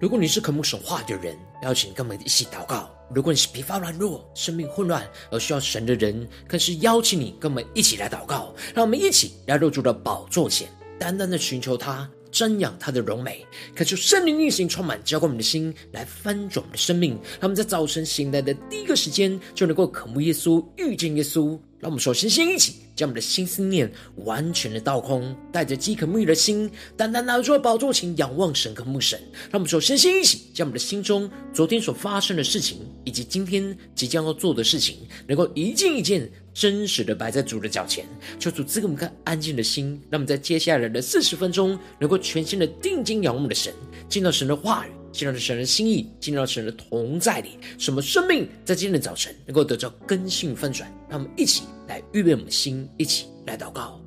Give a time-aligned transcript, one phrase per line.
[0.00, 8.52] 如果你是渴慕神话的人，邀请跟我们一起祷告；如果你是疲乏软弱、生命混乱而需要神的人，更是邀请你跟我们一起来祷告。
[8.74, 12.08] 让我们一起来入主的宝座前，单单的寻求他。
[12.32, 17.12] 瞻仰他的荣美，恳求圣灵运行充满，浇灌我们的心，来翻转我们的生命。
[17.38, 21.56] 让我们在早晨醒来的第一个时间，就能够渴慕耶稣，遇见耶稣。
[21.84, 23.92] 让我们首先先一起将我们的心思念
[24.24, 29.20] 完全的倒空，带着饥渴沐浴的心，单单拿出宝座前仰望神、渴慕神。
[29.50, 36.26] 让我们首先先一起将我们的心中昨天所发生的事情，以及今天即将要做的事情，能够一件一件。
[36.54, 38.06] 真实的摆在主的脚前，
[38.38, 43.74] 求主赐给我们个安静的心，让我们在接下来的四十分钟，能够全心的定睛仰望我们的神，
[44.08, 50.92] 见到神的话语，进入到神的心意，进入到神的同在里，什么生命在今天的早晨能够得到根性翻转。
[51.08, 54.03] 让我们一起来预备我们的心，一起来祷告。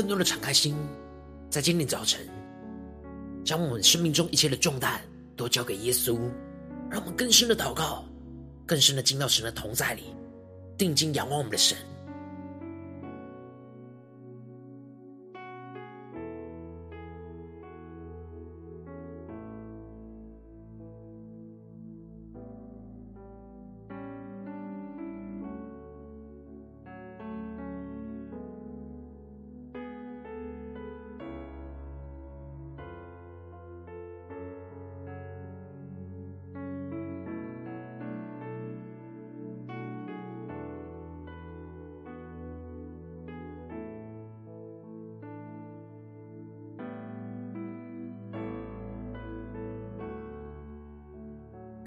[0.00, 0.74] 更多的敞开心，
[1.50, 2.26] 在今天早晨，
[3.44, 4.98] 将我们生命中一切的重担
[5.36, 6.18] 都交给耶稣，
[6.90, 8.02] 让我们更深的祷告，
[8.64, 10.04] 更深的进到神的同在里，
[10.78, 11.76] 定睛仰望我们的神。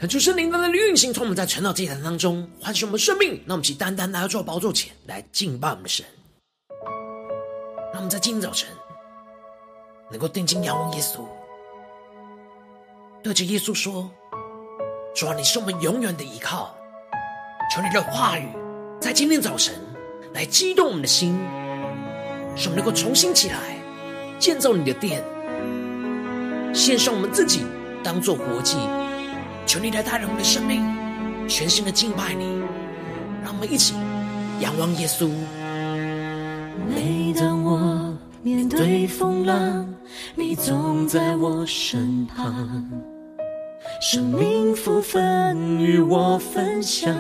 [0.04, 3.42] 恳求圣灵的运行，从我们在晨祷祭坛当中唤醒我们生命。
[3.48, 6.06] 让我们起单单来到做宝座前来敬拜我们的神。
[7.94, 8.68] 让我们在今天早晨
[10.12, 11.22] 能够定睛仰望耶稣，
[13.24, 14.12] 对着耶稣说
[15.16, 16.76] ：“主啊，你是我们永远的依靠。
[17.74, 18.50] 求你的话语
[19.00, 19.74] 在今天早晨
[20.34, 21.40] 来激动我们的心，
[22.58, 23.80] 使我们能够重新起来
[24.38, 25.24] 建造你的殿，
[26.76, 27.62] 献上我们自己
[28.04, 28.78] 当做活祭。”
[29.66, 30.84] 求你来带领我们的生命，
[31.48, 32.62] 全新的敬拜你，
[33.44, 33.96] 让我们一起
[34.60, 35.30] 仰望耶稣。
[36.88, 38.14] 每当我
[38.44, 39.88] 面对风浪，
[40.36, 42.88] 你总在我身旁，
[44.02, 47.16] 生命福分与我分享，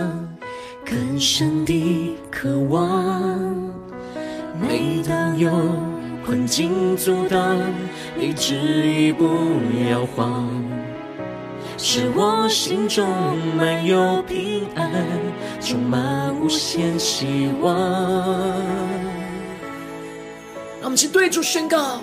[0.85, 3.39] 更深的渴望。
[4.61, 5.51] 每当有
[6.25, 7.57] 困境阻挡，
[8.17, 9.25] 你执意不
[9.89, 10.62] 摇晃。
[11.85, 13.05] 使我心中
[13.57, 14.89] 满有平安，
[15.59, 17.77] 充满无限希望。
[20.79, 21.99] 让我们去对主宣告：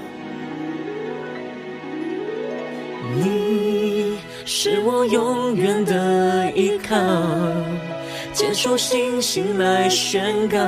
[3.16, 6.94] 你是我永远的依靠，
[8.34, 10.58] 坚守信心来宣告，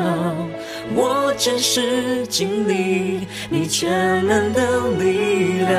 [0.95, 5.71] 我真实经历你全能的力量，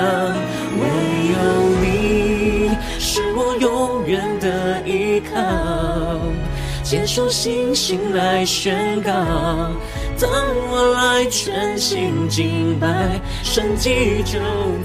[0.79, 0.85] 唯
[1.33, 1.35] 有
[1.81, 2.03] 你。
[3.63, 6.19] 永远的依靠，
[6.83, 9.11] 坚守信心来宣告。
[10.19, 10.29] 当
[10.69, 14.37] 我来全心敬拜，神迹就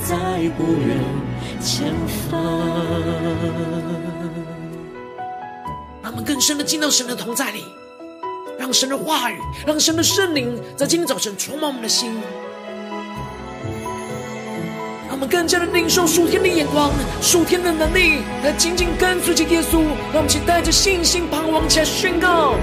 [0.05, 0.17] 在
[0.57, 0.97] 不远
[1.61, 1.93] 前
[2.31, 2.41] 方。
[6.01, 7.65] 让我们更深的进到神的同在里，
[8.59, 12.13] 让神的话语，让神的圣灵在今天早晨充满我们的心。
[15.19, 19.81] 我们更加的领受属天的眼光、属天的能力，来紧紧跟随着耶稣。
[20.13, 22.55] 让我们请带着信心、盼望起来宣告：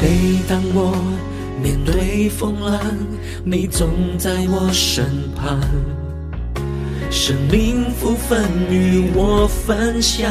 [0.00, 0.96] 每当我
[1.60, 2.80] 面对风浪，
[3.44, 5.04] 你总在我身
[5.34, 5.58] 旁，
[7.10, 8.40] 生命福分
[8.70, 10.30] 与我分享，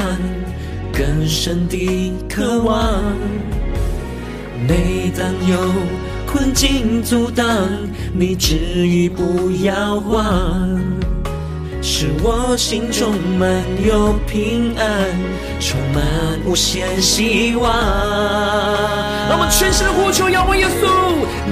[0.93, 3.03] 更深的渴望。
[4.65, 5.57] 每当有
[6.37, 7.43] 困境阻挡，
[8.13, 8.53] 你执
[8.87, 10.79] 意不摇晃，
[11.81, 14.87] 使我心中满有平安，
[15.59, 16.03] 充满
[16.45, 17.73] 无限希望。
[19.27, 20.87] 让我们全心的呼求，仰望耶稣，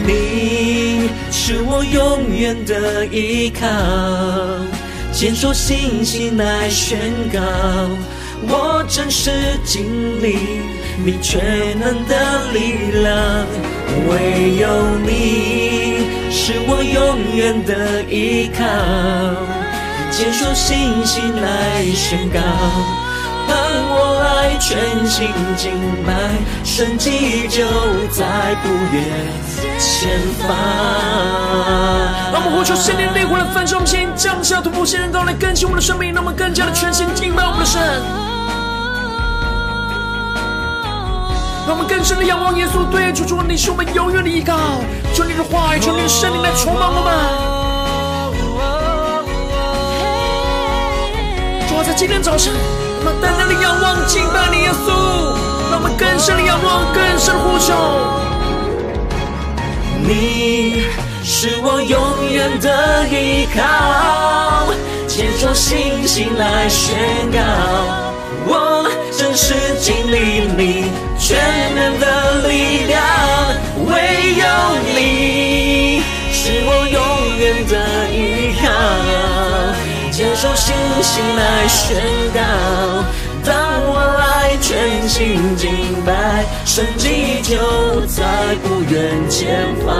[0.06, 3.66] 你是我永远的依靠，
[5.12, 7.00] 坚守信心来宣
[7.34, 7.40] 告，
[8.44, 9.32] 我真实
[9.64, 10.38] 经历
[11.04, 13.46] 你全能的力量。
[14.10, 18.66] 唯有你是我永远的依靠，
[20.12, 22.40] 坚守信心来宣告，
[23.48, 23.58] 当
[23.90, 25.72] 我来全心敬
[26.06, 26.14] 拜，
[26.64, 27.64] 神迹就
[28.12, 29.04] 在不远
[29.80, 30.50] 前方。
[32.32, 37.82] 让我们呼求圣灵烈火的焚烧，我们先降下突破性人高来更新我们的生命，让我们更加的全心敬拜我们的神。
[41.68, 44.56] 让我们更深的仰望耶稣，对主说：“你是我们永远的依靠。”
[45.16, 47.55] 求你的话语，求你的圣灵来充满我们。
[51.86, 52.52] 在今天早晨，
[52.98, 54.90] 我们单单的仰望敬拜你，耶稣。
[55.70, 57.76] 让我们更深的仰望，更深的呼求。
[60.02, 60.88] 你
[61.24, 64.74] 是我永远的依靠，
[65.06, 66.98] 坚守信心来宣
[67.32, 67.38] 告，
[68.48, 70.90] 我真实经历你。
[71.20, 71.38] 全
[71.76, 72.98] 能的力量，
[73.86, 74.44] 唯有
[74.96, 76.02] 你
[76.34, 76.98] 是我永
[77.38, 78.45] 远的依
[80.46, 80.56] 靠。
[80.56, 81.98] 坚守信心来宣
[82.34, 82.40] 告，
[83.44, 83.56] 当
[83.88, 85.70] 我来全心敬
[86.06, 87.58] 拜，神迹就
[88.06, 88.24] 在
[88.64, 89.96] 不远前方。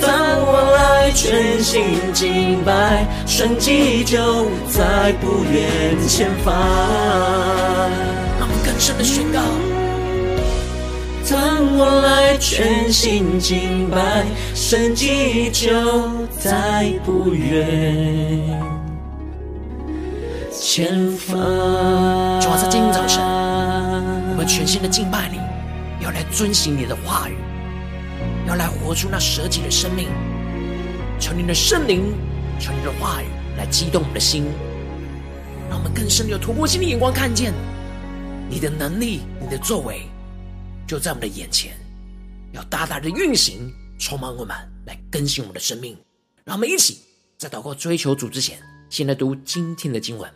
[0.00, 0.08] 当
[0.40, 3.06] 我来全心敬拜。
[3.26, 5.68] 神迹就在不远
[6.08, 6.52] 前方。
[8.38, 9.38] 让我们更深的宣告：
[11.30, 11.38] 当
[11.76, 18.60] 我来全心敬拜，神迹就在不远
[20.52, 21.36] 前方。
[22.40, 23.24] 主啊，在今天早晨，
[24.30, 25.38] 我们全新的敬拜你，
[26.04, 27.36] 要来遵行你的话语，
[28.46, 30.08] 要来活出那舍己的生命。
[31.18, 32.12] 求你的圣灵。
[32.60, 33.26] 求你的话语
[33.56, 34.44] 来激动我们的心，
[35.70, 37.52] 让我们更深的有突破性的眼光，看见
[38.50, 40.08] 你的能力、你的作为
[40.84, 41.77] 就在我们的眼前，
[42.52, 44.56] 要大大的运行，充满我们，
[44.86, 45.96] 来更新我们的生命。
[46.44, 46.98] 让我们一起
[47.36, 48.58] 在祷告追求主之前，
[48.88, 50.30] 先来读今天的经文。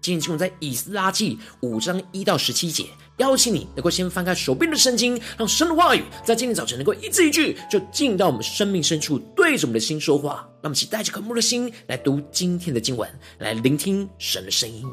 [0.00, 2.86] 今天经文在以斯拉记五章一到十七节。
[3.18, 10.46] 邀请你能够先翻开手边的圣经，让神的话语在今天早晨能够一字一句，就进到我们生命深处，对着我们的心说话。
[10.60, 13.08] 让我们一起带着渴慕的心来读今天的经文，
[13.38, 14.84] 来聆听神的声音。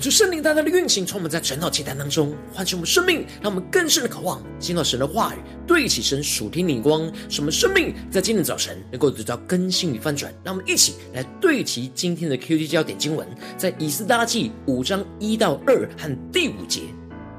[0.00, 10.32] 恳求圣灵大大的运行，充满在整套祭坛当中，唤醒我们生命，让我们更深的渴望听到神的话语，对齐神属天灵光，使我们生命在今天早晨能够得到更新与翻转。
[10.42, 13.28] 让我们一起来对齐今天的 QT 焦点经文，
[13.58, 16.80] 在以斯拉记五章一到二和第五节。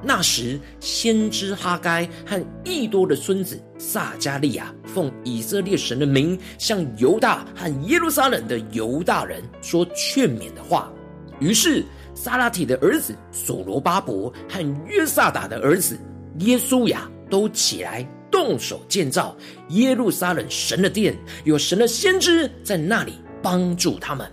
[0.04, 10.94] 那时，先知哈该和易多的孙子撒迦利亚奉以色列神的名，向犹大和耶路撒冷的犹大人说劝勉的话。
[11.40, 11.84] 于是，
[12.24, 15.98] 撒拉铁的儿子所罗巴伯和约萨达的儿子
[16.38, 19.36] 耶稣亚都起来动手建造
[19.70, 24.32] 耶路撒冷神的殿，有神的先知在那里帮助他们。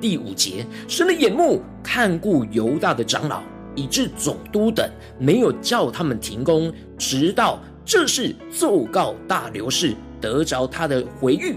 [0.00, 3.44] 第五节，神的眼目看顾犹大的长老，
[3.76, 11.54] 以致总督等没有叫他们停工，直到这事奏告大流士，得着他的回諭。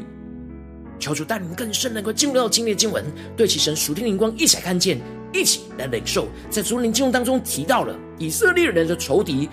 [1.00, 3.04] 求主带领更深，能够进入到今天的经文，
[3.36, 5.02] 对其神属天灵光，一起来看见，
[5.34, 6.28] 一起来领受。
[6.50, 9.50] 在竹林经文当中提到了以色列人的仇敌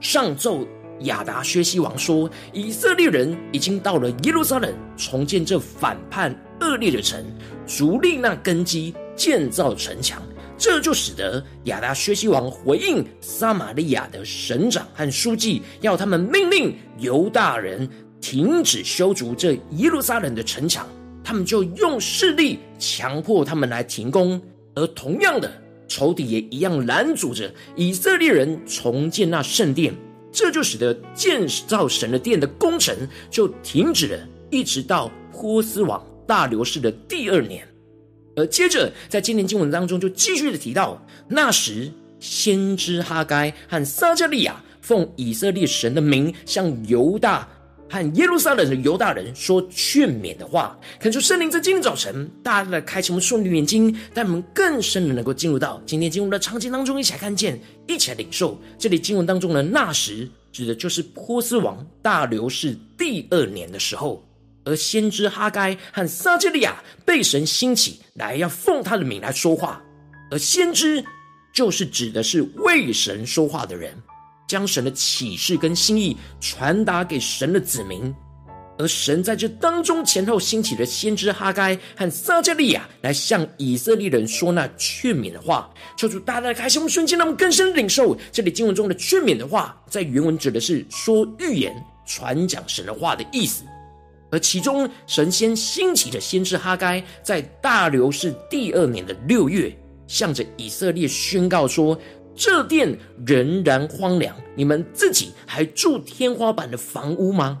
[0.00, 0.66] 上奏
[1.00, 7.24] 亚达薛西王说，以色列人已经到了耶路撒冷，重建这反叛恶劣的城，
[7.66, 10.22] 逐立那根基，建造城墙。
[10.56, 17.88] 这就使得亚达薛西王回应撒玛利亚的省长和书记，要他们命令犹大人。
[18.20, 20.88] 停止修筑这耶路撒冷的城墙，
[21.22, 24.40] 他们就用势力强迫他们来停工。
[24.74, 25.50] 而同样的，
[25.86, 29.94] 仇敌也一样拦阻着以色列人重建那圣殿，
[30.32, 32.96] 这就使得建造神的殿的工程
[33.30, 37.66] 就停止了，一直到波斯王大流士的第二年。
[38.36, 47.48] 而接着在今年经文当中就继续的提到，那时先知哈该和撒迦利亚奉以色列神的名向犹大。
[47.94, 58.60] 和耶路撒冷的犹大人说劝勉的话，恳求圣灵在今天早晨大大的开启我们属灵的眼睛，带我们更深的能够进入到今天经文的场景当中，一起来看见，一起来领受。
[58.76, 64.26] 这里经文当中的那时，指的就是波斯王大流士第二年的时候，
[64.64, 69.80] 而先知哈该和撒迦利亚被神兴起来，要奉他的名来说话，
[70.32, 71.04] 而先知
[71.54, 73.96] 就是指的是为神说话的人。
[74.46, 78.14] 将神的启示跟心意传达给神的子民，
[78.78, 85.70] 而神在这当中前后兴起的先知哈该和撒迦利亚来向以色列人说那劝勉的话。
[85.96, 91.74] 求主大大的开心我们瞬间，让我们更深领受这里经文中的劝勉的话，在原文指的是说预言、
[92.04, 93.64] 传讲神的话的意思。
[94.30, 99.72] 而其中神先兴起的先知哈该，在大流士第二年的六月，
[100.06, 101.98] 向着以色列宣告说。
[102.34, 107.60] 这殿仍然荒凉，你们自己还住天花板的房屋吗？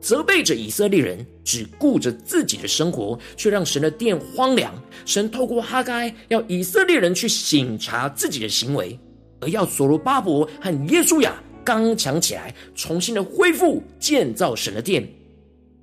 [0.00, 4.74] 责备着以色列人只顾着自己的生活，却让神的殿荒凉。
[5.04, 8.98] 神透过哈该要以色列人去省察自己的行为，
[9.40, 15.08] 而要所罗巴伯和耶稣亚刚强起来，重新的恢复建造神的殿。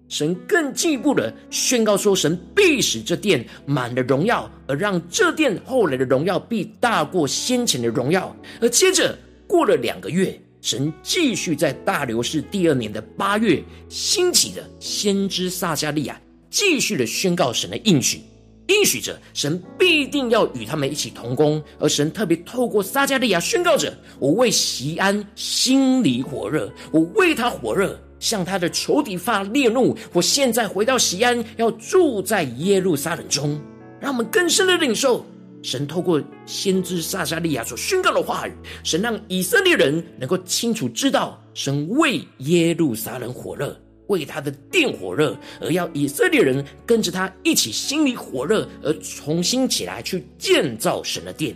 [0.09, 8.35] 神更进一步的宣告说，神必使这殿满了荣耀，而让这殿后来的荣耀必大过先前的荣耀。
[8.59, 9.15] 而接着
[9.47, 18.19] 过了两个月，神继续在大流士第二年的八月兴起的先知撒迦利亚，继续的宣告神的应许，
[18.67, 21.63] 应许着神必定要与他们一起同工。
[21.77, 27.95] 而神特别透过撒迦利亚宣告着：我为锡安心里火热，我为他火热。
[28.19, 29.97] 向他的仇敌发烈怒。
[30.13, 33.59] 我现在回到西安，要住在耶路撒冷中。
[33.99, 35.25] 让我们更深的领受
[35.61, 38.53] 神透过先知撒迦利亚所宣告的话语。
[38.83, 51.53] 神让以色列人能够清楚知道，神为耶路撒冷火热，为他的殿火热，而要以色列人跟着他一起心里火热，而重新起来去建造神的殿。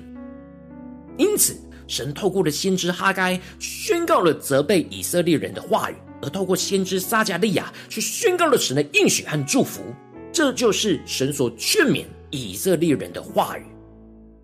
[1.17, 1.55] 因此，
[1.87, 5.95] 神透过了先知哈该宣告了责备以色列人的话语。
[6.23, 9.83] 而透过先知撒迦利亚去宣告了神的应许和祝福，
[10.31, 13.65] 这就是神所劝勉以色列人的话语。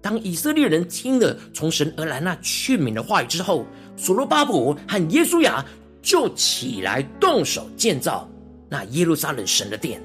[0.02, 5.66] 当以色列人听了从神而来那劝勉的话语之后，所罗巴伯和耶稣亚
[6.02, 8.30] 就起来动手建造
[8.70, 10.02] 那耶路撒冷神的殿，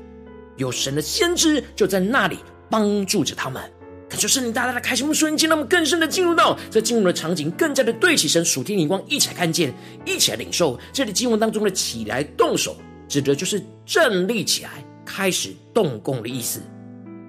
[0.56, 2.38] 有神的先知就在那里
[2.70, 3.62] 帮助着他们。
[4.08, 12.76] 感受圣灵大大的开心，瞬间让我们更深的进入到这经文的场景，更加的对起神属天灵光，一起来看见，一起来领受这里经文当中的起来动手，
[13.08, 14.70] 指的就是站立起来，
[15.04, 16.60] 开始动工的意思。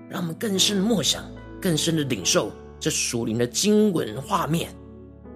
[0.09, 1.23] 让我们更深的默想，
[1.61, 4.69] 更深的领受这属灵的经文画面。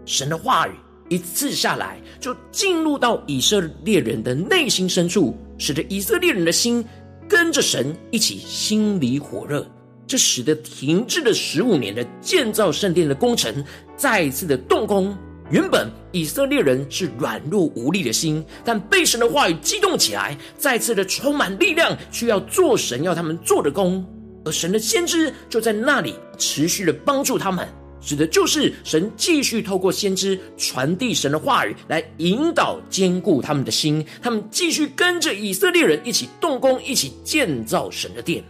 [0.05, 0.71] 神的话语
[1.09, 6.85] 一次下来，就进入到以色列人的内心深处，使得以色列人的心
[7.27, 9.65] 跟着神一起心里火热。
[10.09, 13.63] 这使得停滞了十五年的建造圣殿的工程
[13.95, 15.15] 再一次的动工。
[15.51, 24.03] 原本以色列人是软弱无力的心，但被神的话语激动起来，再次的充满力量，需要做神要他们做的工。
[24.45, 27.67] 而神的先知就在那里持续的帮助他们，
[28.01, 34.03] 指的就是神继续透过先知传递神的话语，来引导坚固他们的心。
[34.23, 38.43] 他们继续跟着以色列人一起动工，一起建造神的殿。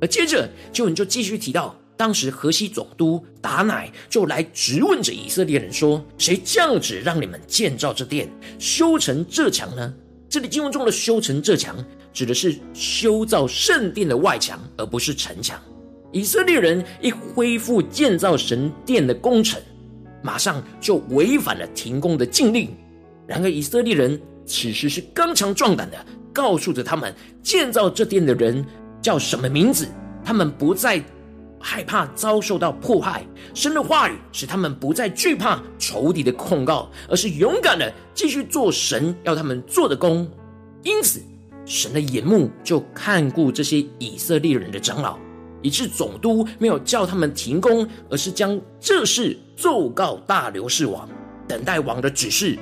[0.00, 1.74] 而接着经文就继续提到。
[1.96, 8.28] 当时河西总督达乃就来质问着以色列人说：“谁降旨让你们建造这殿、
[8.58, 9.94] 修成这墙呢？”
[10.28, 11.76] 这里经文中的“修成这墙”
[12.12, 15.56] 指的是修造圣殿的外墙，而不是城墙。
[16.10, 19.62] 以色列人一恢复建造神殿的工程，
[20.20, 22.68] 马上就违反了停工的禁令。
[23.24, 28.64] 然而以色列人此时是刚强壮胆的，告诉着他们建造这殿的人
[29.04, 29.86] 叫什么名字，
[30.24, 31.04] 他们不再。
[31.66, 40.30] 害怕遭受到迫害，神的话语使他们不再惧怕仇敌的控告，而是勇敢的继续做神要他们做的工。
[40.82, 41.22] 因此，
[41.64, 45.18] 神的眼目就看顾这些以色列人的长老，
[45.62, 51.08] 以致总督没有叫他们停工，而是将这事奏告大流士王，
[51.48, 52.58] 等待王的指示。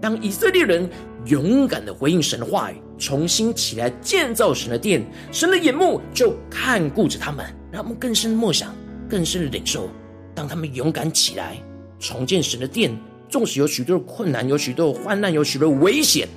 [0.00, 0.88] 当以色列人
[1.26, 8.74] 勇敢的回应神的话语，重新起来建造神的殿，神的眼目就看顾着他们，让他们更深的默想，
[9.08, 9.88] 更深的领受。
[10.34, 11.56] 当他们勇敢起来
[11.98, 12.96] 重建神的殿，
[13.28, 16.28] 纵使有许多的困难，有许多的患难，有许多的危险，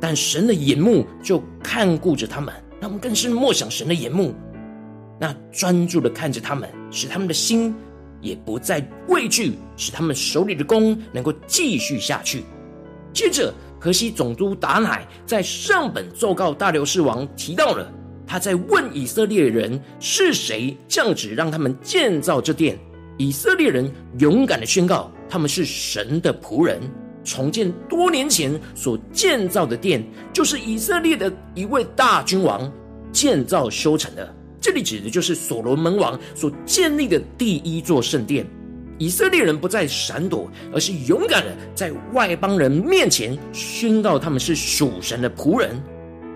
[0.00, 4.34] 但神的眼目就看顾着他们，让他们更深的默想神的眼目，
[5.20, 7.74] 那专注的看着他们，使他们的心
[8.20, 12.42] 也不再畏惧，使他们手里的工能够继续下去。
[13.12, 13.52] 接着，
[13.84, 17.92] 河西总督达乃在上本奏告大流士王，提到了
[18.26, 22.78] 他在问以色列人是谁降旨让他们建造这殿。
[23.18, 26.80] 以色列人勇敢的宣告，他们是神的仆人，
[27.24, 32.72] 重建多年前所建造的殿，就是以色列的一位大君王
[33.12, 34.34] 建造修成的。
[34.62, 38.46] 这里指的就是所罗门王所建立的第一座圣殿。
[38.98, 45.82] 以色列人不再闪躲，而是勇敢的在外邦人面前宣告他们是属神的仆人，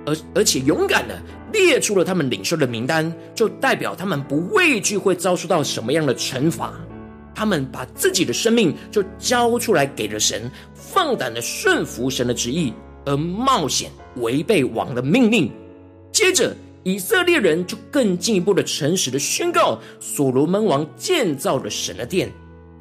[0.05, 1.21] 而而且勇敢的
[1.53, 6.75] 列出了他们领受的名单，就代表他们不畏惧会遭受到什么样的惩罚。
[7.35, 12.73] 他们把自己的生命就交出来给了神，放胆的顺服神的旨意，
[13.05, 15.49] 而冒险违背王的命令。
[16.11, 22.29] 接着，以色列人就更进一步的诚实的宣告，所罗门王建造了神的殿。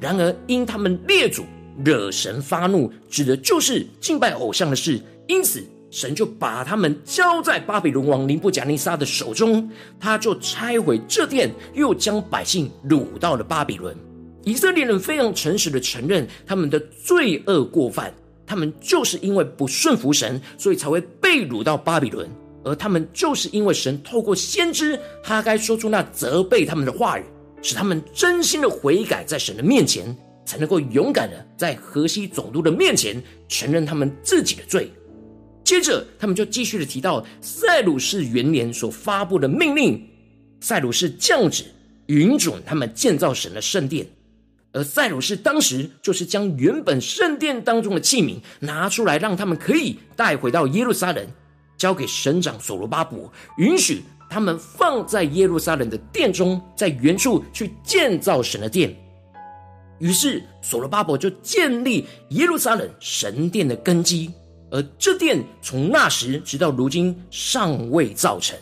[0.00, 1.44] 然而，因他们列祖
[1.84, 13.96] 惹神发怒，指的就是敬拜偶像的事，因此神就把他们交在巴比伦王尼布甲尼撒的手中，他就拆毁这殿，又将百姓掳到了巴比伦。
[14.44, 18.14] 以色列人非常诚实的承认他们的罪恶过犯，
[18.46, 22.28] 他们就是因为不顺服神，所以才会被掳到巴比伦，
[22.64, 27.24] 而他们就是因为神透过先知哈该说出那责备他们的话语。
[27.60, 34.90] 使他们真心的悔改，在神的面前，才能够勇敢的在河西总督的面前承认他们自己的罪。
[35.64, 40.08] 接着，他们就继续的提到塞鲁士元年所发布的命令，
[40.60, 41.64] 塞鲁士降旨
[42.06, 44.06] 允准他们建造神的圣殿，
[44.72, 51.26] 而塞鲁士当时就是将原本圣殿当中的器皿拿出来，让他们可以带回到耶路撒冷，
[51.76, 54.02] 交给省长所罗巴伯，允许。
[54.30, 58.94] 他们放在耶路撒冷的殿中，在原处去建造神的殿。
[59.98, 64.30] 于是所罗巴伯就建立耶路撒冷神殿的根基，
[64.70, 68.56] 而这殿从那时直到如今尚未造成。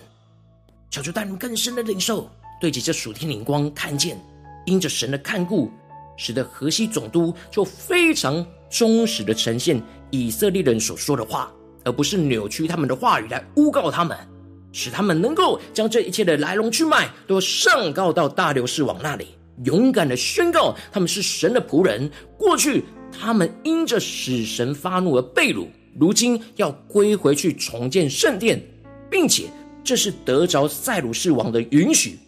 [0.88, 4.18] 求主带领更深的领受，对齐这属天灵光，看见
[4.64, 5.70] 因着神的看顾，
[6.16, 11.52] 使得河西总督就非常忠实的呈现以色列人所说的话，
[11.84, 14.16] 而不是扭曲他们的话语来诬告他们。
[14.78, 19.28] 使他们能够将这一切的来龙去脉都上告到大流士王那里，
[19.64, 22.10] 勇敢的宣告他们是神的仆人。
[22.36, 25.66] 过去他们因着使神发怒而被掳，
[25.98, 28.62] 如今要归回去重建圣殿，
[29.10, 29.44] 并且
[29.82, 32.18] 这是得着塞鲁士王的允许，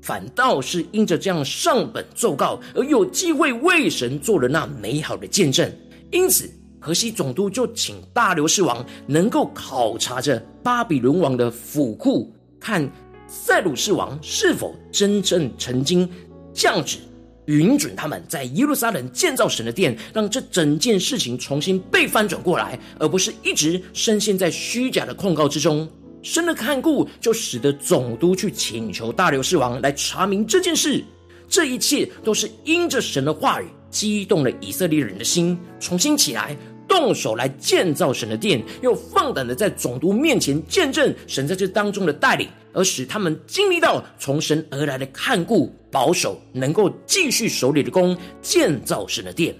[0.00, 5.68] 反倒是因着这样上本奏告而有机会为神做了那美好的见证。
[6.12, 6.48] 因此。
[6.80, 12.90] 河西总督就请大流士王能够考察着巴比伦王的府库，看
[13.28, 16.08] 塞鲁士王是否真正曾经
[16.52, 16.98] 降旨
[17.46, 25.88] 允准他们在耶路撒冷建造神的殿，让这整件事情重新被翻转过来，而不是一直深陷在虚假的控告之中。
[26.22, 31.04] 神的看顾就使得总督去请求大流士王来查明这件事。
[31.48, 36.56] 这一切都是因着神的话语激动了以色列人的心，重新起来，
[36.90, 49.54] 动手来建造神的殿，又放胆的在总督面前见证神在这当中的带领，而使他们经历到从神而来的看顾保守，能够继续手里的工，建造神的殿。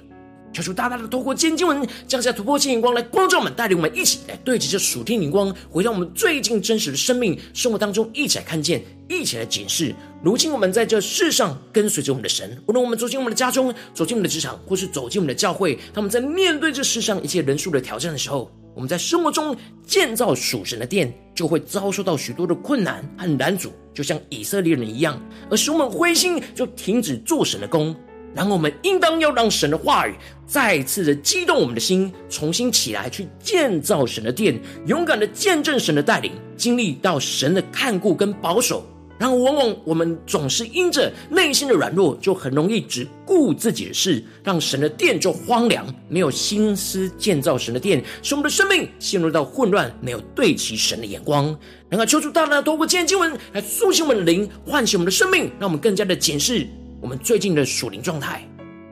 [0.53, 9.95] 求主大大的透过今天经文降下突破性眼光来光照我们，带领我们一起来对齐这属天眼光，回到我们最近真实的生命生活当中，一起来看见，一起来解释。
[10.23, 19.57] 如今我们在这世上跟随着我们的神，无论我们走进我们的家中，走进我们的职场，或是走进我们的教会，他们在面对这世上一切人数的挑战的时候，我们在生活中
[19.87, 25.19] 建造属神的殿，就会遭受到许多的困难和拦阻，就像以色列人一样，
[25.51, 27.97] 而使我们灰心，就停止做神的工。
[28.35, 30.15] 然后我们应当要让神的话语
[30.47, 38.85] 再次的激动我们的心，重新起来去建造神的殿，勇敢的见证神的带领，经历到神的看顾跟保守。
[39.21, 51.55] 然后往往我们总是因着内心的软弱，就很容易只顾自己的事，让神的殿就荒凉，没有心思建造神的殿，使我们的生命陷入到混乱，没有对齐神的眼光。
[51.91, 56.67] 然后求主大大透过今天经文来苏醒我们的灵，唤醒我们的生命，让我们更加的检视。
[57.03, 58.43] 我们最近的属灵状态，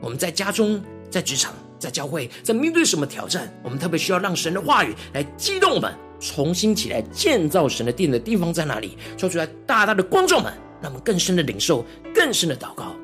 [0.02, 3.50] 我们在家中、在职场、在教会，在面对什么挑战？
[3.62, 8.96] 我们特别需要让神的话语来激动我们，重新起来建造神的殿的地方在哪里？
[9.16, 10.52] 说出来，大大的光照们，
[10.82, 12.94] 让我们更深的领受，更深的祷告。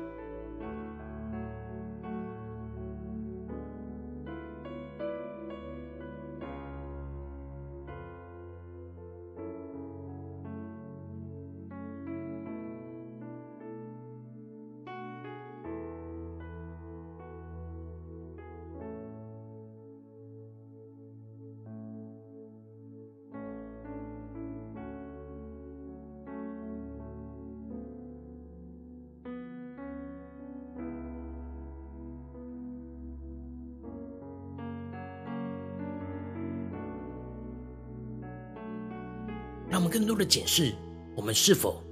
[39.75, 40.73] 让我们更多的检视，
[41.17, 41.83] 我们是否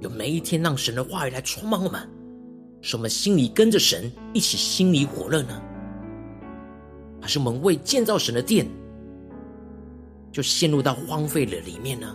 [0.00, 2.02] 有每一天让神的话语来充满我们，
[2.80, 5.62] 使我们心里跟着神一起心里火热呢？
[7.22, 8.66] 还是我们为建造神的殿，
[10.32, 12.12] 就陷入到荒废了里面呢？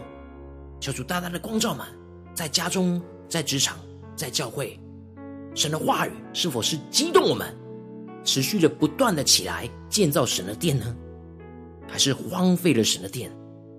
[0.82, 1.88] 求主大大的光照们，
[2.34, 3.80] 在家中、在职场、
[4.18, 4.78] 在教会，
[5.56, 7.48] 神的话语是否是激动我们，
[8.26, 10.94] 持续的不断的起来建造神的殿呢？
[11.88, 13.32] 还是荒废了神的殿？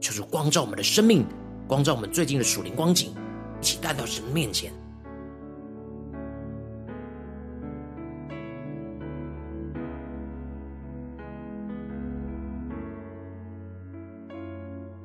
[0.04, 1.24] 求主光照我们的生命，
[1.66, 3.14] 光照我们最近的属灵光景，
[3.58, 4.70] 一起带到神面前。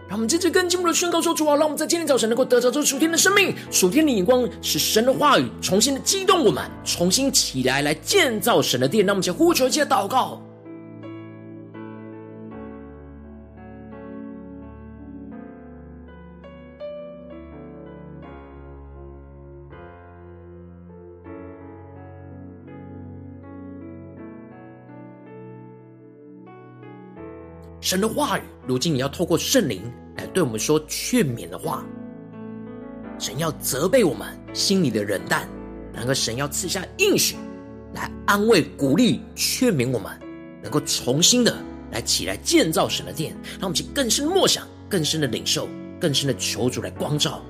[0.09, 9.05] 让我们接着跟进步的宣告说：“主啊，让我们在今天早晨能够得着这属天的生命，属天的眼光，使神的话语重新的激动我们，重新起来来建造神的殿。
[9.05, 10.41] 让我们先呼求一下祷告。”
[27.81, 29.81] 神的话语，如今你要透过圣灵
[30.17, 31.85] 来对我们说劝勉的话。
[33.17, 35.47] 神要责备我们心里的冷淡，
[35.93, 37.35] 然后神要赐下应许，
[37.93, 40.11] 来安慰、鼓励、劝勉我们，
[40.61, 41.55] 能够重新的
[41.91, 45.67] 来起来建造神的殿，让我们去更深的默想、更深的领受、
[45.99, 47.43] 更深的求主来光照。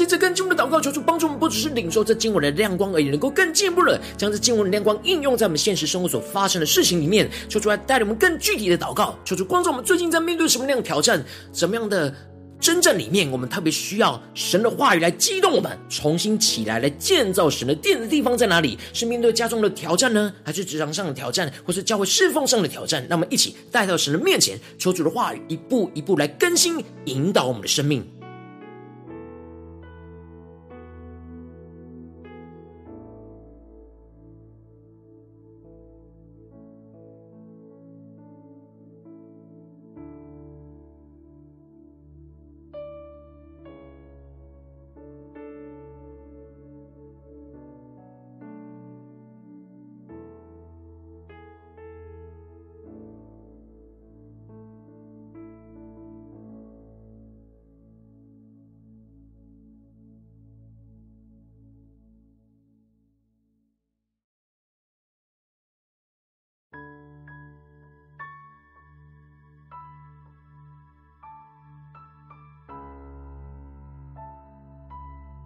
[0.00, 7.30] 接着更进一步的祷告，求主帮助我们，不只是领受这经文的亮光而已，能够更进一步的将这经文的亮光应用在我们现实生活所发生的事情里面。
[7.50, 12.14] 求主来带领我们更具体的祷告，求主光照我们最近在面对什么样的挑战，什么样的
[12.58, 18.78] 征战里面，我们特别需要神的话语来激动我们，重新起来来建造神的殿的地方在哪里？
[18.94, 23.06] 是面对家中的挑战呢，还是职场上的挑战，或是教会侍奉上的挑战？
[23.06, 28.02] 让我们一起带到神的面前，求主的话语一步一步来更新引导我们的生命。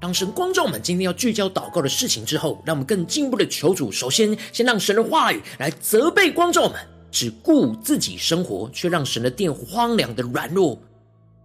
[0.04, 6.78] 当神光照我们今天要聚焦祷告的事情之后，让我们更进一步的求主，首先先让神的话语来责备光照我们，
[7.10, 10.78] 只顾自己生活，却让神的殿荒凉的软弱。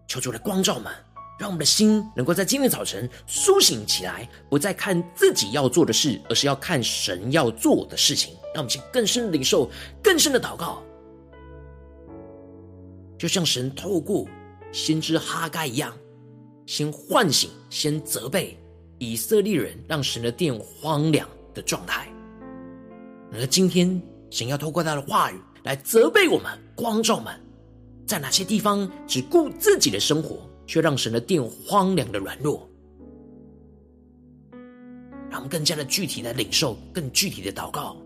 [0.09, 0.91] 求主来光照我们，
[1.39, 8.33] 让我们的心能够在今天早晨苏醒起来，不再看自己要做的事，而是要看神要做的事情。
[8.53, 9.71] 让我们去更深的领受，
[10.03, 10.83] 更深的祷告，
[13.17, 14.27] 就像神透过
[14.73, 15.95] 先知哈该一样。
[16.69, 18.55] 先唤醒，先责备
[18.99, 22.07] 以色列人，让神的殿荒凉的状态。
[23.33, 27.33] 而今天，神要透过他的话语来责备我们、光照们，
[28.05, 32.69] 在哪些地方只顾自己的生活，却让神的殿荒凉的软弱。
[35.31, 37.97] 让我们更加的具体的领受，更具体的祷告。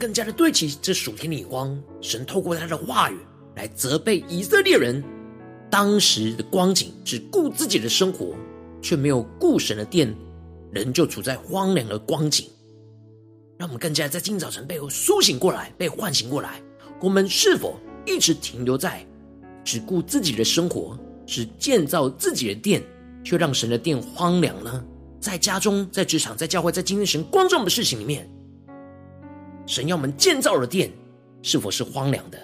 [0.00, 3.18] 更加的对齐这属天的眼光，神透过他的话语
[3.54, 5.04] 来责备以色列人
[5.70, 8.34] 当时的光景，只顾自己的生活，
[8.80, 10.16] 却没有顾神的殿，
[10.72, 12.48] 人就处在荒凉的光景。
[13.58, 16.62] 让我们更加在今早晨背后苏醒过来，被唤醒过来。
[16.98, 19.06] 我们是否一直停留在
[19.62, 22.82] 只顾自己的生活，只建造自己的殿，
[23.22, 24.82] 却让神的殿荒凉呢？
[25.20, 28.26] 在家中、在职场、在教会、在今天神光照我们的事情里面。
[29.70, 30.90] 神要我们建造的殿，
[31.42, 32.36] 是否是荒凉的？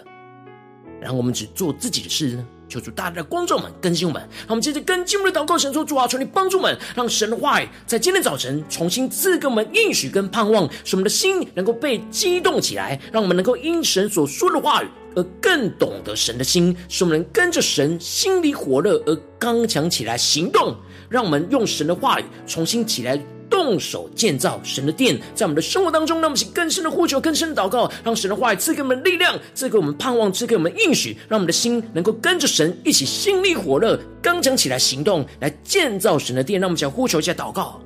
[1.01, 2.47] 然后我们只做自己的事呢？
[2.69, 4.23] 求主大大的光照我们，更新我们。
[4.43, 14.87] 让我们接着跟进我们的祷告，神说：主啊，求你帮助我们，让神的话语在今天早晨重新赐给我们应许跟盼望，使我们的心能够被激动起来，让我们能够因神所说的话语
[15.17, 20.77] 而更懂得神的心，使我们能跟着神心里火热而刚强起来行动。
[21.09, 23.21] 让我们用神的话语重新起来。
[23.57, 36.61] 动手建造神的殿，在我们的生活当中，让我们起更深的呼求、更深的祷告，让神的话语赐给我们力量，赐给我们盼望，赐给我们应许，让我们的心能够跟着神一起心里火热、刚强起来行动，来建造神的殿。
[36.61, 37.81] 让我们想呼求一下祷告，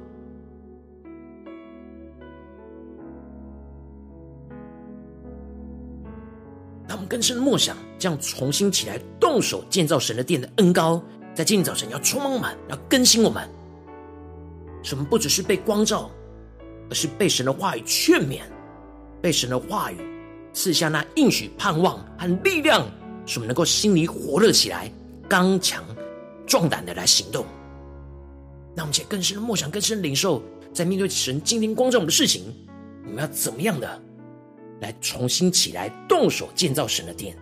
[6.88, 11.00] 让我们更深的默想，这样重新起来动手建造神的殿的恩膏，
[11.33, 13.48] 在今天早晨要充满我们，要更新我们。
[14.82, 16.10] 什么不只是被光照，
[16.88, 18.40] 而是被神的话语劝勉，
[19.20, 19.96] 被神的话语
[20.52, 22.86] 赐下那应许、盼望和力量，
[23.26, 24.90] 使我们能够心里火热起来，
[25.28, 25.84] 刚强
[26.46, 27.44] 壮胆的来行动。
[28.74, 32.42] 那我们且更深的默想、更深的领受，在面对神今天光照我们的事情，
[33.04, 34.00] 我们要怎么样的
[34.80, 37.36] 来重新起来，动手建造神的殿？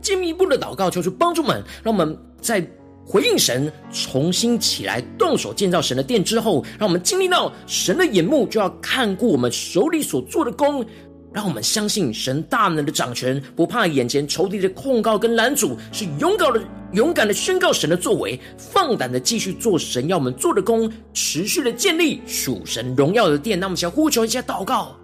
[0.00, 2.66] 进一步的祷告，求主帮助们，让我们在
[3.06, 10.84] 回应神、重新起来动手建造神的殿之后，让我们经历到神的眼目就要看顾我们手里所做的工，
[11.32, 23.58] 让我们相信神大能的掌权，不怕眼前仇敌的控告跟拦阻，是勇敢的、勇敢的宣告神的作为，放胆的继续做神要我们做的工，持续的建立属神荣耀的殿。
[23.58, 24.99] 那我们想呼求一下祷告。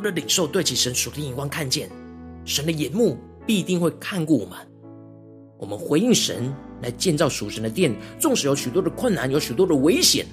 [0.00, 1.90] 的领受，对其神属天眼光，看见
[2.44, 4.56] 神的眼目必定会看顾我们。
[5.58, 10.24] 我们回应神来建造属神的殿，纵使有许多的困难，有许多的危险，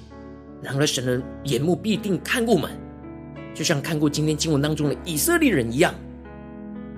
[0.62, 2.70] 然而神的眼目必定看顾我们，
[3.54, 5.94] 就像看过今天经文当中的以色列人一样，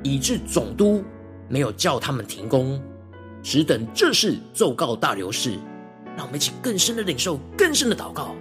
[0.03, 1.03] 以致总督
[1.49, 2.81] 没有叫他们停工，
[3.43, 5.59] 只等这事奏告大流士。
[6.17, 8.35] 让我们一起更深的领受，更深的祷告。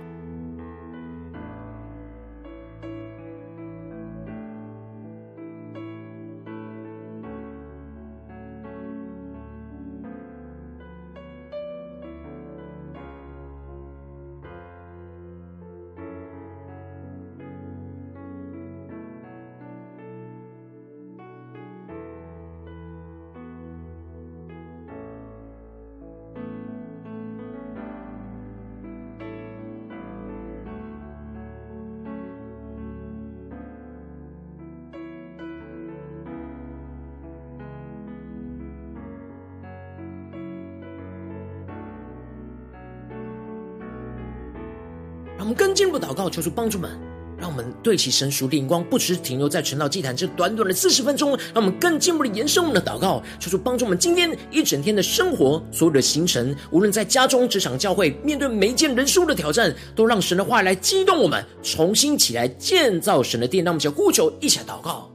[46.20, 46.92] 告，求主帮助们。
[47.40, 63.64] 让我们对其神属灵光，不只停留在晨祷祭坛这短短的四十分钟，让我们更进一步的延伸我们的祷告，求主帮助我们今天一整天的生活，所有的行程，无论在家中、职场、教会，面对每一件人事物的挑战，都让神的话来激动我们，重新起来建造神的殿。
[63.64, 65.10] 让我们就呼求，一起祷告。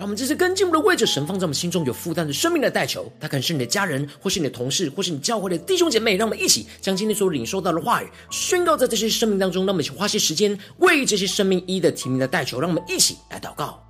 [0.00, 6.16] 让我们这次跟进我们的位置神放在我们心中有负担的生命的代求，他可能是你的家人，或是你的同事，或是你教会的弟兄姐妹。
[6.16, 9.66] 让我们一起将今天所领受到的话语宣告在这些生命当中。
[9.66, 12.58] 让我们一起花些时间为这些生命一的提名的代求。
[12.58, 13.89] 让我们一起来祷告。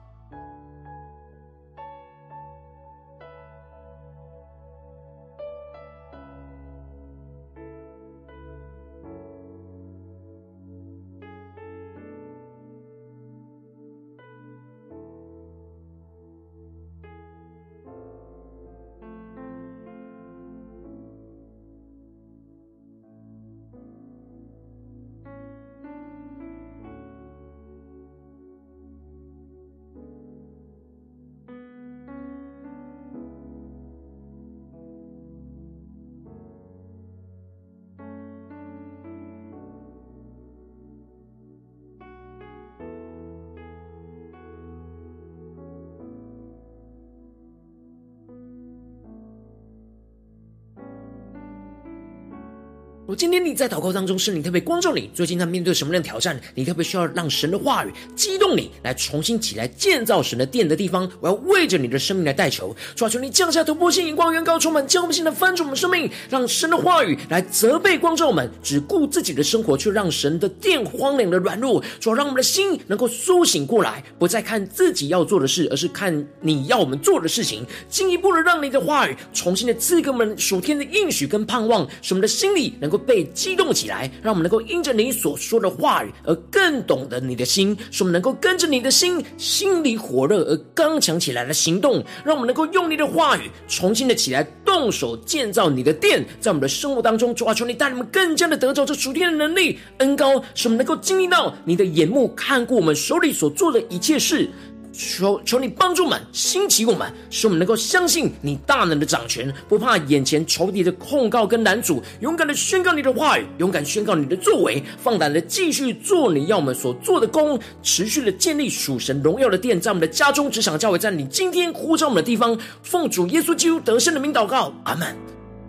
[53.10, 56.40] 我今天你在祷告当中，圣灵特别光照你，最近在面对什么样的挑战？
[56.54, 61.10] 你特别需要让神的话语激动你，来重新起来建造神的殿的地方。
[61.18, 71.82] 我要为着你的生命来代求，抓住，你降下突破性眼光，远高充满，将我们现在翻转我们生命，让神的话语来责备光照我们，只顾自己的生活，却让神的殿荒凉的软弱。
[71.98, 77.66] 主要，让我们的心能够苏醒过来，不再看自己要做的事，而是看你要我们做的事情。
[77.88, 82.99] 进一步的让你的话语重新的赐给我们属天的应许跟盼望，使我们的心里能够。
[83.00, 104.48] 被激动起来，让我们能够因着你所说的话语而更懂得你的心，使我们能够跟着你的心，心里火热而刚强起来的行动，让我们能够用你的话语重新的起来动手建造你的殿，在我们的生活当中，主啊，求你带你们更加的得着这属天的能力恩高，使我们能够经历到你的眼目看过我们手里所做的一切事。
[104.92, 125.16] 求求你帮助我们，兴起我们，使我们能够相信你大能的掌权，不怕眼前仇敌的控告跟拦阻，勇敢的宣告你的话语，勇敢宣告你的作为，放胆的继续做你要我们所做的工，持续的建立属神荣耀的殿，在我们的家中、职场、教会，在你今天呼召我们的地方，奉主耶稣基督得胜的名祷告，阿门。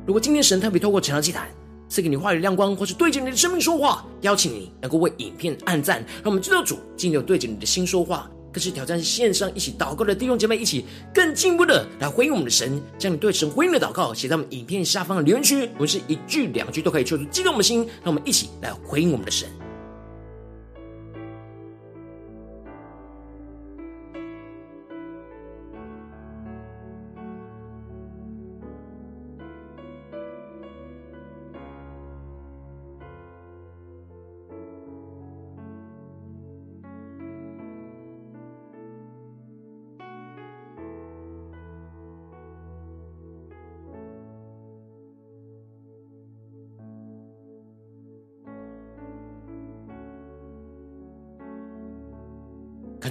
[0.05, 1.47] 如果今天神特别透过晨祷祭坛
[1.87, 8.29] 赐给你话语亮光，或是对着你的生命说话，邀请你能够为影片按赞，让我们知道主今天有对着你的心说话。
[8.51, 19.47] 更是挑战线上一起祷告的弟兄姐妹，一起更进一步的来回应我们的神，将你对神回应的祷告写在我们影片下方的留言区，我们是一句两句都可以说出激动我们的心，让我们一起来回应我们的神。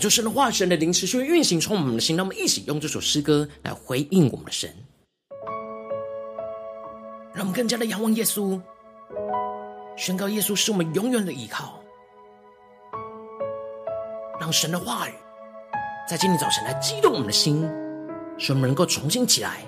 [0.01, 2.17] 感受神的话，神的灵持续运行，充满我们的心。
[2.17, 4.75] 让我们一起用这首诗歌来回应我们的神，
[7.35, 8.59] 让我们更加的仰望耶稣，
[9.99, 11.83] 宣告耶稣是我们永远的依靠。
[14.41, 15.13] 让神的话语
[16.09, 17.69] 在今天早晨来激动我们的心，
[18.39, 19.59] 使我们能够重新起来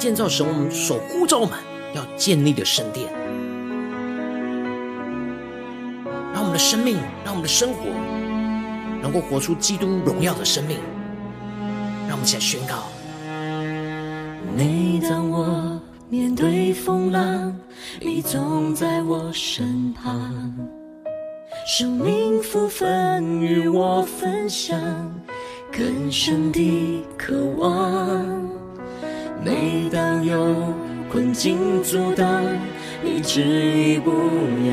[0.00, 1.56] 建造神我们所呼召我们
[1.94, 3.06] 要建立的圣殿。
[6.34, 7.84] 让我们的生命，让我们的生活
[9.06, 10.78] 能够活出基督荣耀的生命。
[12.08, 12.88] 让我们一起来宣告：
[14.56, 17.56] 每当我面对风浪，
[18.00, 20.52] 你总在我身旁，
[21.68, 24.76] 生命福分与我分享，
[25.70, 28.26] 更深的渴望。
[29.44, 30.74] 每当有
[31.12, 32.42] 困境阻挡，
[33.04, 34.10] 你执意不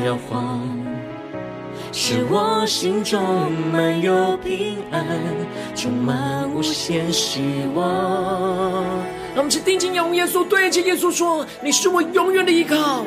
[0.04, 0.60] 要慌，
[1.96, 5.06] 是我心中满有平安，
[5.76, 7.40] 充满无限希
[7.72, 7.84] 望。
[9.32, 13.06] 让我们去定睛仰望耶稣，对着耶稣说：“你是我永远的依靠，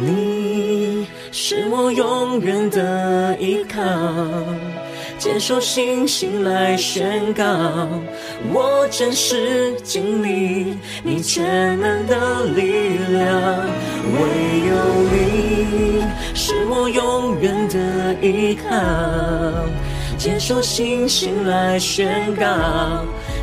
[0.00, 3.80] 你是我永远的依靠。”
[5.22, 7.44] 坚守信心来宣告，
[8.52, 13.30] 我真实经历你全能的力量。
[14.18, 14.18] 唯
[14.66, 14.74] 有
[15.12, 16.02] 你
[16.34, 18.76] 是我永远的依靠，
[20.18, 22.44] 坚守信心来宣告，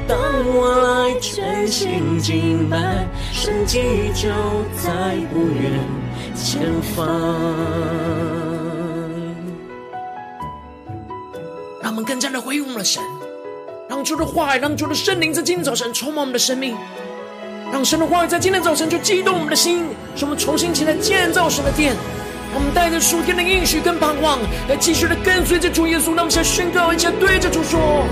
[0.05, 0.19] 当
[0.53, 3.80] 我来全心敬拜，神迹
[4.13, 4.27] 就
[4.75, 5.80] 在不远
[6.36, 6.59] 前
[6.93, 8.48] 方。
[12.03, 13.01] 更加的回应我们的神，
[13.89, 16.75] 让主的话语，让主的圣灵在今天早晨充满我们的生命，
[17.71, 19.83] 让神的话语在今天早晨就激动我们的心，
[20.15, 21.95] 使我们重新起来建造神的殿。
[22.53, 26.15] 我们带着属天的应许跟盼望，来继续的跟随着主耶稣。
[26.15, 28.05] 让我们宣告，一起对着主说：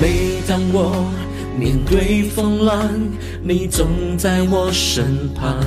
[0.00, 1.10] 每当我
[1.58, 2.88] 面对风浪，
[3.42, 5.58] 你总在我身旁，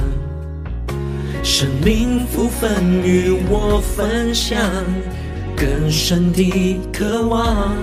[1.44, 4.58] 生命福分与我分享。
[5.58, 7.76] 更深的渴望，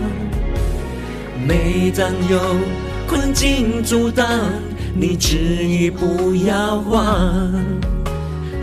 [1.45, 2.39] 每当有
[3.09, 4.25] 困境阻挡，
[4.95, 7.05] 你执意不要忘，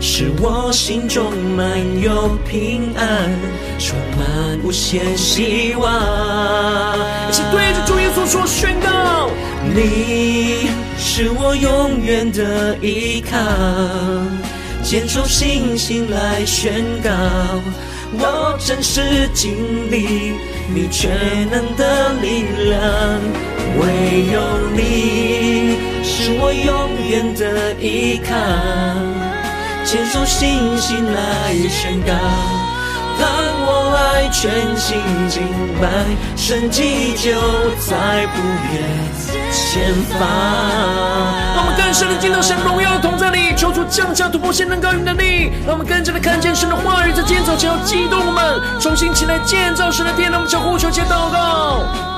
[0.00, 1.68] 使我心中满
[2.00, 3.30] 有平安，
[3.78, 5.92] 充满无限希望。
[7.28, 9.28] 一起对着主耶稣说宣告：
[9.74, 13.38] 你是我永远的依靠，
[14.82, 17.10] 坚守信心来宣告。
[18.14, 20.34] 我真实经历
[20.74, 21.10] 你全
[21.50, 22.80] 能的力量，
[23.78, 24.36] 唯有
[24.74, 28.30] 你是我永远的依靠，
[29.84, 32.12] 坚守信心来宣告，
[34.30, 34.98] 全心
[35.28, 35.42] 敬
[35.80, 35.88] 拜，
[36.36, 37.32] 神迹就
[37.80, 38.42] 在不
[38.72, 38.82] 远
[39.50, 40.28] 前方。
[41.54, 45.52] 让我们更深的进到神荣耀的同在里，求主降下突破性能高云的力。
[45.66, 50.30] 让我们更加的看见神的话语在建造前要激动我们，重新起来建造神的殿。
[50.30, 52.11] 让我们向呼求，接祷告。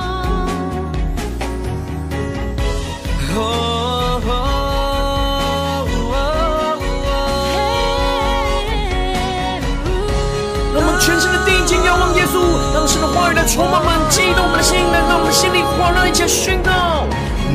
[11.45, 12.41] 定睛仰望耶稣，
[12.73, 17.07] 当神的话语来充满我们，激动我们的心，来到我们心里，欢乐一起宣告。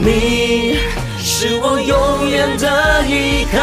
[0.02, 0.78] 你
[1.18, 3.58] 是我永远的依靠，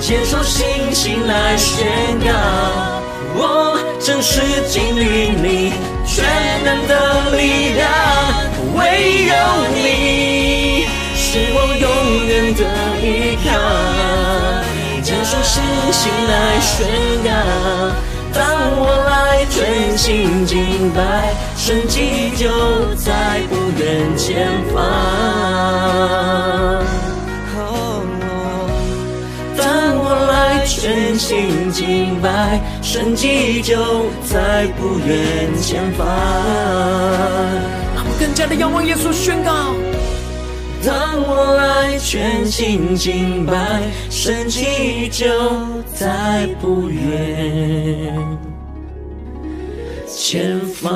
[0.00, 1.86] 坚守信心来宣
[2.18, 2.32] 告，
[3.36, 5.72] 我真实经历你
[6.04, 6.24] 全
[6.64, 7.86] 能的力量，
[8.74, 9.32] 唯有
[9.76, 11.86] 你是我永
[12.26, 12.60] 远的
[12.98, 13.48] 依靠，
[15.02, 15.62] 坚守信
[15.92, 16.88] 心来宣
[17.22, 18.09] 告。
[18.32, 18.42] 当
[18.76, 22.48] 我来全心敬拜，神迹就
[22.94, 24.76] 在不远前方。
[29.56, 29.66] 当
[29.98, 33.76] 我来全心敬拜，神迹就
[34.24, 36.06] 在不远前方。
[37.94, 39.74] 让我更加的仰望耶稣，宣告。
[40.82, 45.26] 当我来全心敬拜，神迹就
[45.94, 48.12] 在不远
[50.08, 50.90] 前方。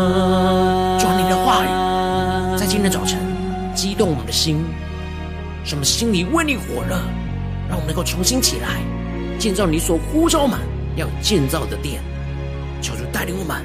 [0.98, 3.18] 主啊，你的话语在今天早晨
[3.74, 4.64] 激动我们的心，
[5.62, 6.96] 使我们心里为你火热，
[7.68, 8.80] 让我们能够重新起来
[9.38, 10.58] 建造你所呼召我们
[10.96, 12.02] 要建造的殿。
[12.80, 13.62] 求主带领我们，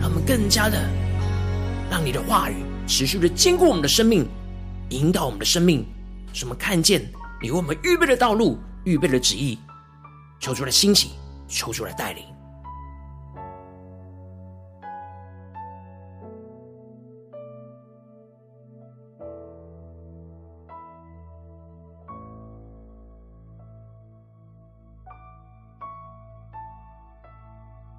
[0.00, 0.78] 让我们更加的
[1.90, 2.54] 让你的话语
[2.86, 4.26] 持续的坚固我们的生命。
[4.90, 5.84] 引导我们的生命，
[6.34, 7.00] 使我们看见
[7.40, 9.56] 你为我们预备的道路、预备的旨意，
[10.40, 11.12] 求主来兴起，
[11.46, 12.24] 求主来带领。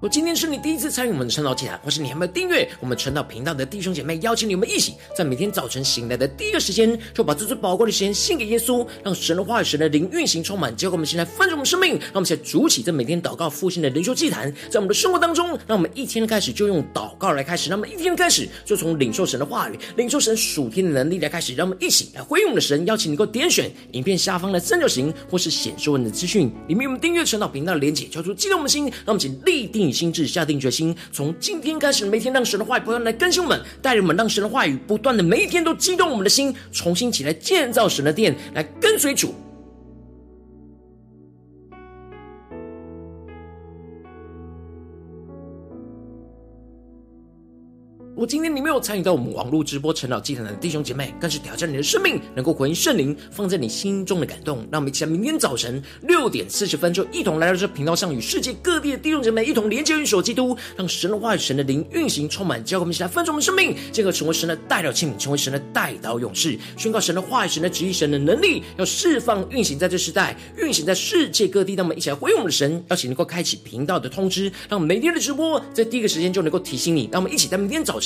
[0.08, 22.84] 今天是你第一次参与我们的晨祷祭坛，或是你还没有订阅我们晨祷频道的弟兄姐妹，邀请你们一起在每天早晨醒来的第一个时间，就把这最宝贵的时间献给耶稣，让神的话语、神的灵运行充满，结果我们现在丰盛我们生命，让我们现在筑起这每天祷告复兴的灵修祭坛，在我们的生活当中，让我们一天的开始就用祷告来开始，让我们一天的开始就从领受神的话语、领受神属天的能力来开始，让我们一起来回应我们的神。
[22.86, 29.86] 邀请你能够点选影片下方的三角形，或是显示文的资讯里面，我们订阅晨祷频道的连结，交出激动我们的心，让我们请立定。
[29.96, 39.34] 心智下定决心，从今天开始，每天让神的话语不断来更新我们，带领我们，让神的话语不断的每一天都激动我们的心，重新起来建造神的殿，来跟随主。
[48.16, 54.66] 如果今天你没有参与到我们网络直播晨祷祭坛的弟兄姐妹，更是挑战你的生命，能够回应圣灵放在你心中的感动。
[54.72, 71.74] 让我们一起在明天早晨六点四十分，就一同来到这频道上，与世界各地的弟兄姐妹一同连接、运手基督，让神的话语、神的灵运行充满，教会我们一起来分盛我们生命，进而成为神的代表器皿，成为神的代祷勇士，宣告神的话语、神的旨意、神的能力，要释放运行在这时代，运行在世界各地。
[71.74, 77.10] 让我们一起来回应我们的神，邀请能够开启频道的通知，让每天的直播在第一个时间就能够提醒你。
[77.12, 78.05] 让我们一起在明天早晨。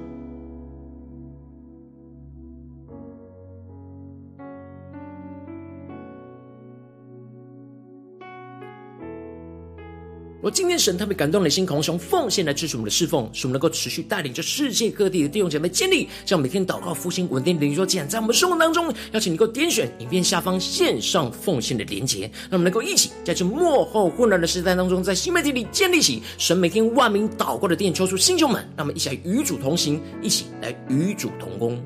[10.41, 31.79] 我今天神特别感动你的心，渴望用奉献来支持我们的侍奉，使我们能够持续带领着世界各地的弟兄姐妹建立，这样每天祷告复兴稳定的灵修，竟然在我们生活当中，邀请你能够点选影片下方线上奉献的连结，让我们能够一起在这幕后混乱的时代当中，在新媒体里建立起神每天万名祷告的殿，抽出弟兄们，让我们一起来与主同行，一起来与主同工。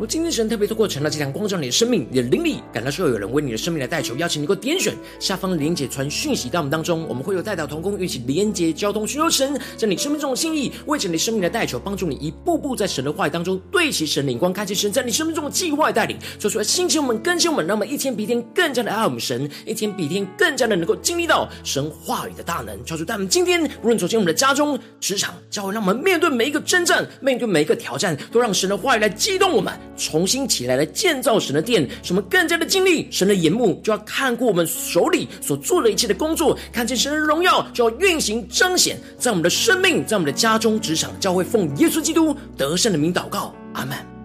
[0.00, 22.74] 我今天神特别透过成了这堂光照你的生命，你的灵里感到需要有人为你的生命来代求，邀请你能够点选下方的连结传讯息到我们当中，我们会有代祷同工一起连结交通，寻求神在你生命中的心意，为着你生命的代求，帮助你一步步在神的话语当中对齐神灵光，看见神在你生命中的计划带领，说出来兴起我们更新我们，让我们一天比一天更加的爱我们神，一天比一天更加的能够经历到神话语的大能。
[22.86, 29.70] 求主带我们今天无论走进我们的家中、职场、教会，让我们面对每一个征战，面对每一个挑战，都让神的话语来激动我们。
[29.96, 44.19] 重新起来，来建造神的殿，什么更加的经历神的眼目，就要看过我们手里所做的一切的工作，看见神的荣耀，就要运行彰显在我们的生命，在我们的家中、职场、教会，奉耶稣基督得胜的名祷告，阿门。